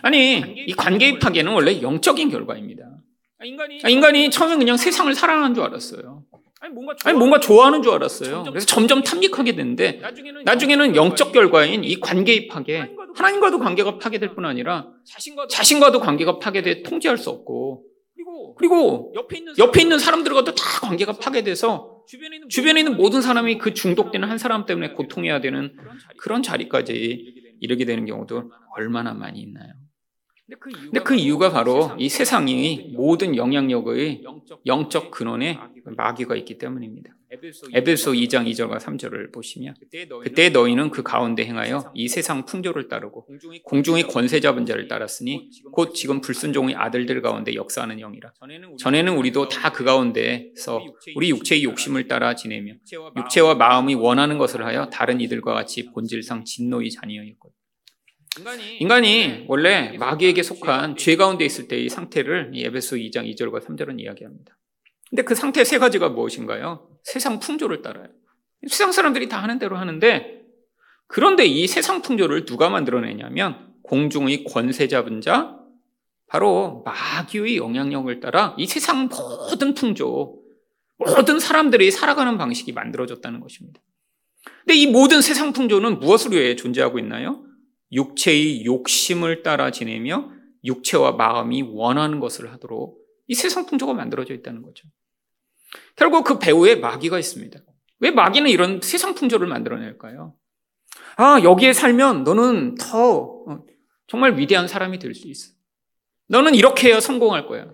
아니, 0.02 0.40
이 0.68 0.74
관계의 0.74 1.20
파괴는 1.20 1.54
원래 1.54 1.82
영적인 1.82 2.30
결과입니다. 2.30 2.84
아, 3.84 3.90
인간이 3.90 4.30
처음에 4.32 4.58
그냥 4.58 4.78
세상을 4.78 5.14
사랑하는 5.14 5.54
줄 5.54 5.64
알았어요. 5.64 6.24
아니, 7.04 7.18
뭔가 7.18 7.40
좋아하는 7.40 7.82
줄 7.82 7.92
알았어요. 7.94 8.44
그래서 8.44 8.66
점점 8.68 9.02
탐닉하게 9.02 9.56
되는데 9.56 10.00
나중에는 10.46 10.96
영적 10.96 11.32
결과인 11.32 11.84
이 11.84 12.00
관계의 12.00 12.48
파괴, 12.48 12.92
하나님과도 13.16 13.58
관계가 13.60 13.98
파괴될 13.98 14.36
뿐 14.36 14.46
아니라 14.46 14.88
자신과도 15.50 16.00
관계가 16.00 16.38
파괴돼 16.40 16.84
통제할 16.84 17.18
수 17.18 17.30
없고 17.32 17.84
그리고 18.58 19.12
옆에 19.58 19.82
있는 19.82 19.98
사람들과도 19.98 20.54
다 20.54 20.64
관계가 20.82 21.14
파괴돼서 21.14 22.04
주변에 22.50 22.82
있는 22.82 22.96
모든 22.96 23.22
사람이 23.22 23.58
그 23.58 23.74
중독되는 23.74 24.30
한 24.30 24.38
사람 24.38 24.66
때문에 24.66 24.92
고통해야 24.94 25.42
되는 25.42 25.76
그런 26.18 26.44
자리까지 26.44 27.56
이르게 27.60 27.86
되는 27.86 28.06
경우도 28.06 28.52
얼마나 28.78 29.14
많이 29.14 29.40
있나요? 29.40 29.74
근데 30.68 31.00
그 31.00 31.16
이유가 31.16 31.50
바로 31.52 31.92
이 31.98 32.10
세상이 32.10 32.92
모든 32.94 33.38
영향력의 33.38 34.24
영적 34.66 35.12
근원에 35.12 35.58
마귀가 35.86 36.36
있기 36.38 36.58
때문입니다. 36.58 37.16
에베소 37.74 38.12
2장 38.12 38.46
2절과 38.52 38.80
3절을 38.80 39.32
보시면 39.32 39.76
그때 40.22 40.50
너희는 40.50 40.92
그 40.92 41.02
가운데 41.02 41.46
행하여 41.46 41.92
이 41.96 42.10
세상 42.10 42.46
풍조를 42.46 42.90
따르고 42.90 43.26
공중의 43.64 44.04
권세 44.04 44.42
잡은 44.42 44.66
자를 44.66 44.88
따랐으니 44.88 45.50
곧 45.72 45.94
지금 45.94 46.20
불순종의 46.20 46.76
아들들 46.76 47.22
가운데 47.22 47.56
역사하는 47.56 47.98
영이라 47.98 48.34
전에는 48.78 49.18
우리도 49.18 49.48
다 49.50 49.72
그 49.72 49.86
가운데서 49.86 50.84
우리 51.16 51.30
육체의 51.30 51.64
욕심을 51.64 52.08
따라 52.08 52.36
지내며 52.36 52.74
육체와 53.18 53.56
마음이 53.56 53.96
원하는 53.96 54.38
것을 54.38 54.66
하여 54.66 54.90
다른 54.90 55.22
이들과 55.22 55.54
같이 55.54 55.86
본질상 55.92 56.44
진노의 56.46 56.92
자녀였거든 56.92 57.56
인간이 58.80 59.46
원래 59.48 59.98
마귀에게 59.98 60.44
속한 60.44 60.98
죄 60.98 61.16
가운데 61.16 61.46
있을 61.46 61.68
때의 61.68 61.90
상태를 61.90 62.52
에베소 62.56 62.98
2장 62.98 63.30
2절과 63.34 63.66
3절은 63.66 64.00
이야기합니다. 64.00 64.58
근데 65.12 65.24
그 65.24 65.36
상태 65.36 65.64
세 65.64 65.78
가지가 65.78 66.10
무엇인가요? 66.10 66.88
세상 67.04 67.40
풍조를 67.40 67.82
따라요. 67.82 68.08
세상 68.68 68.92
사람들이 68.92 69.28
다 69.28 69.44
하는 69.44 69.60
대로 69.60 69.78
하는데 69.78 70.42
그런데 71.08 71.46
이 71.46 71.68
세상 71.68 72.02
풍조를 72.02 72.46
누가 72.46 72.70
만들어내냐면 72.70 73.74
공중의 73.84 74.46
권세 74.46 74.88
잡은 74.88 75.20
자 75.20 75.58
바로 76.28 76.84
마귀의 76.86 77.58
영향력을 77.58 78.20
따라 78.22 78.56
이 78.58 78.66
세상 78.66 79.10
모든 79.10 79.74
풍조 79.74 80.42
모든 80.98 81.40
사람들이 81.40 81.92
살아가는 81.92 82.38
방식이 82.38 82.72
만들어졌다는 82.72 83.42
것입니다. 83.42 83.82
근데 84.60 84.76
이 84.76 84.88
모든 84.88 85.22
세상 85.22 85.52
풍조는 85.52 86.00
무엇을 86.00 86.32
위해 86.32 86.56
존재하고 86.56 87.00
있나요? 87.00 87.44
육체의 87.92 88.64
욕심을 88.64 89.44
따라 89.44 89.72
지내며 89.72 90.32
육체와 90.64 91.14
마음이 91.14 91.64
원하는 91.64 92.22
것을 92.22 92.54
하도록 92.54 92.98
이 93.28 93.34
세상 93.34 93.66
풍조가 93.66 93.94
만들어져 93.94 94.34
있다는 94.34 94.62
거죠. 94.62 94.88
결국 95.96 96.24
그 96.24 96.40
배후에 96.40 96.76
마귀가 96.76 97.20
있습니다. 97.20 97.60
왜 98.00 98.12
마귀는 98.12 98.50
이런 98.50 98.82
세상 98.82 99.14
풍조를 99.16 99.48
만들어낼까요? 99.48 100.36
아, 101.18 101.40
여기에 101.44 101.74
살면 101.74 102.24
너는 102.24 102.76
더 102.76 103.44
어, 103.48 103.66
정말 104.08 104.38
위대한 104.38 104.68
사람이 104.68 105.00
될 105.00 105.14
수 105.14 105.28
있어. 105.28 105.54
너는 106.28 106.56
이렇게 106.56 106.90
해야 106.90 107.00
성공할 107.00 107.48
거야. 107.48 107.72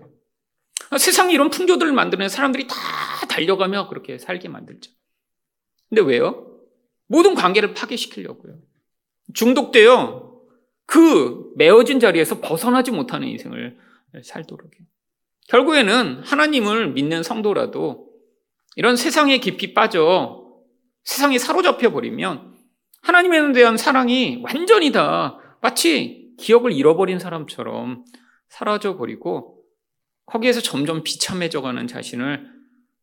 아, 0.90 0.98
세상에 0.98 1.32
이런 1.32 1.50
풍조들을 1.50 1.92
만드는 1.92 2.28
사람들이 2.28 2.66
다 2.66 2.76
달려가며 3.28 3.88
그렇게 3.88 4.18
살게 4.18 4.48
만들죠. 4.48 4.90
근데 5.88 6.02
왜요? 6.02 6.60
모든 7.06 7.34
관계를 7.34 7.74
파괴시키려고요. 7.74 8.58
중독되어 9.34 10.28
그 10.86 11.52
메어진 11.56 12.00
자리에서 12.00 12.40
벗어나지 12.40 12.90
못하는 12.90 13.28
인생을 13.28 13.78
살도록요. 14.22 14.80
결국에는 15.48 16.22
하나님을 16.24 16.92
믿는 16.92 17.22
성도라도 17.22 18.08
이런 18.76 18.96
세상에 18.96 19.38
깊이 19.38 19.74
빠져 19.74 20.46
세상에 21.04 21.38
사로잡혀 21.38 21.90
버리면 21.90 22.54
하나님에 23.02 23.52
대한 23.52 23.76
사랑이 23.76 24.40
완전히 24.42 24.92
다 24.92 25.38
마치 25.60 26.34
기억을 26.38 26.72
잃어버린 26.72 27.18
사람처럼 27.18 28.04
사라져 28.48 28.96
버리고 28.96 29.64
거기에서 30.26 30.60
점점 30.60 31.02
비참해져 31.02 31.62
가는 31.62 31.86
자신을 31.86 32.46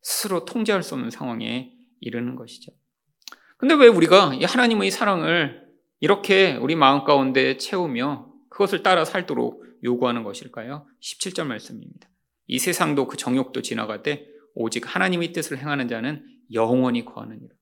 스스로 0.02 0.46
통제할 0.46 0.84
수 0.84 0.94
없는 0.94 1.10
상황에 1.10 1.72
이르는 2.00 2.36
것이죠. 2.36 2.72
근데 3.58 3.74
왜 3.74 3.88
우리가 3.88 4.34
하나님의 4.44 4.92
사랑을 4.92 5.66
이렇게 6.00 6.56
우리 6.56 6.76
마음 6.76 7.04
가운데 7.04 7.58
채우며 7.58 8.32
그것을 8.50 8.84
따라 8.84 9.04
살도록 9.04 9.64
요구하는 9.84 10.24
것일까요? 10.24 10.86
17절 11.02 11.46
말씀입니다. 11.46 12.08
이 12.48 12.60
세상도 12.60 13.08
그 13.08 13.18
정욕도 13.18 13.62
지나가되 13.62 14.28
오직 14.54 14.84
하나님의 14.96 15.34
뜻을 15.34 15.58
행하는 15.58 15.88
자는 15.88 16.26
영원히 16.54 17.04
거하느니라. 17.06 17.54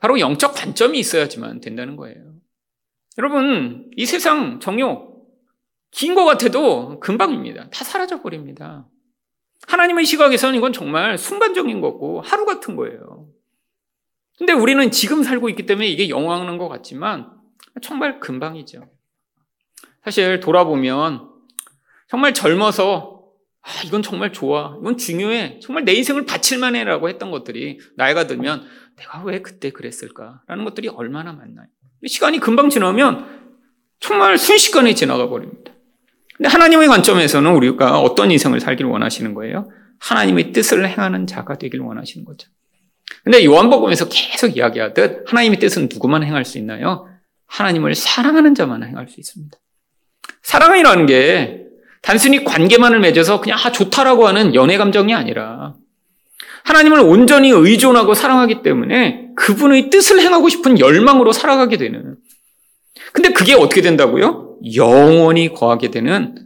바로 0.00 0.18
영적 0.20 0.54
관점이 0.54 0.98
있어야지만 0.98 1.60
된다는 1.60 1.96
거예요. 1.96 2.34
여러분, 3.18 3.90
이 3.96 4.06
세상 4.06 4.60
정욕 4.60 5.16
긴 5.90 6.14
것 6.14 6.24
같아도 6.24 7.00
금방입니다. 7.00 7.70
다 7.70 7.84
사라져 7.84 8.20
버립니다. 8.20 8.86
하나님의 9.66 10.04
시각에서는 10.04 10.54
이건 10.56 10.72
정말 10.72 11.16
순간적인 11.16 11.80
거고 11.80 12.20
하루 12.20 12.44
같은 12.44 12.76
거예요. 12.76 13.28
근데 14.36 14.52
우리는 14.52 14.90
지금 14.90 15.22
살고 15.22 15.48
있기 15.50 15.64
때문에 15.64 15.86
이게 15.88 16.10
영원한 16.10 16.58
것 16.58 16.68
같지만 16.68 17.32
정말 17.82 18.20
금방이죠. 18.20 18.88
사실 20.04 20.40
돌아보면 20.40 21.30
정말 22.08 22.34
젊어서 22.34 23.15
아, 23.66 23.82
이건 23.84 24.00
정말 24.00 24.32
좋아. 24.32 24.76
이건 24.80 24.96
중요해. 24.96 25.58
정말 25.60 25.84
내 25.84 25.92
인생을 25.92 26.24
바칠만 26.24 26.76
해라고 26.76 27.08
했던 27.08 27.32
것들이 27.32 27.80
나이가 27.96 28.28
들면 28.28 28.64
내가 28.96 29.24
왜 29.24 29.42
그때 29.42 29.70
그랬을까라는 29.70 30.64
것들이 30.64 30.88
얼마나 30.88 31.32
많나요? 31.32 31.66
시간이 32.06 32.38
금방 32.38 32.70
지나면 32.70 33.26
정말 33.98 34.38
순식간에 34.38 34.94
지나가 34.94 35.28
버립니다. 35.28 35.72
근데 36.36 36.48
하나님의 36.48 36.86
관점에서는 36.86 37.50
우리가 37.54 38.00
어떤 38.00 38.30
인생을 38.30 38.60
살기를 38.60 38.88
원하시는 38.88 39.34
거예요? 39.34 39.68
하나님의 39.98 40.52
뜻을 40.52 40.88
행하는 40.88 41.26
자가 41.26 41.58
되길 41.58 41.80
원하시는 41.80 42.24
거죠. 42.24 42.48
근데 43.24 43.44
요한복음에서 43.44 44.08
계속 44.08 44.56
이야기하듯 44.56 45.24
하나님의 45.26 45.58
뜻은 45.58 45.88
누구만 45.90 46.22
행할 46.22 46.44
수 46.44 46.58
있나요? 46.58 47.08
하나님을 47.46 47.96
사랑하는 47.96 48.54
자만 48.54 48.84
행할 48.84 49.08
수 49.08 49.18
있습니다. 49.18 49.58
사랑이라는 50.42 51.06
게 51.06 51.65
단순히 52.06 52.44
관계만을 52.44 53.00
맺어서 53.00 53.40
그냥 53.40 53.58
아 53.60 53.72
좋다라고 53.72 54.28
하는 54.28 54.54
연애 54.54 54.78
감정이 54.78 55.12
아니라 55.12 55.74
하나님을 56.62 57.00
온전히 57.00 57.50
의존하고 57.50 58.14
사랑하기 58.14 58.62
때문에 58.62 59.30
그분의 59.34 59.90
뜻을 59.90 60.20
행하고 60.20 60.48
싶은 60.48 60.78
열망으로 60.78 61.32
살아가게 61.32 61.76
되는. 61.78 62.16
근데 63.12 63.32
그게 63.32 63.54
어떻게 63.54 63.82
된다고요? 63.82 64.58
영원히 64.76 65.52
거하게 65.52 65.90
되는 65.90 66.36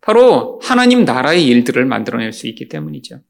바로 0.00 0.60
하나님 0.62 1.04
나라의 1.04 1.44
일들을 1.46 1.84
만들어낼 1.84 2.32
수 2.32 2.46
있기 2.46 2.68
때문이죠. 2.68 3.20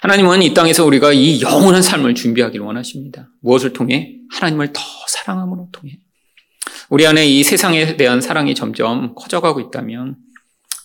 하나님은 0.00 0.40
이 0.40 0.54
땅에서 0.54 0.86
우리가 0.86 1.12
이 1.12 1.42
영원한 1.42 1.82
삶을 1.82 2.14
준비하기를 2.14 2.64
원하십니다. 2.64 3.28
무엇을 3.42 3.74
통해? 3.74 4.14
하나님을 4.30 4.72
더 4.72 4.80
사랑함으로 5.08 5.68
통해. 5.70 5.98
우리 6.88 7.06
안에 7.06 7.26
이 7.26 7.42
세상에 7.42 7.98
대한 7.98 8.22
사랑이 8.22 8.54
점점 8.54 9.14
커져가고 9.14 9.60
있다면 9.60 10.16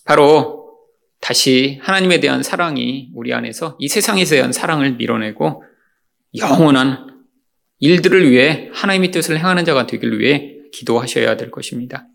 바로 0.06 0.62
다시 1.20 1.80
하나님에 1.82 2.20
대한 2.20 2.44
사랑이 2.44 3.10
우리 3.14 3.34
안에서 3.34 3.78
이 3.80 3.88
세상에 3.88 4.24
대한 4.24 4.52
사랑을 4.52 4.94
밀어내고 4.94 5.64
영원한 6.38 7.26
일들을 7.80 8.30
위해 8.30 8.70
하나님의 8.74 9.12
뜻을 9.12 9.38
행하는 9.38 9.66
자가 9.66 9.86
되길 9.86 10.20
위해 10.20 10.56
기도하셔야 10.72 11.38
될 11.38 11.52
것입니다. 11.52 12.08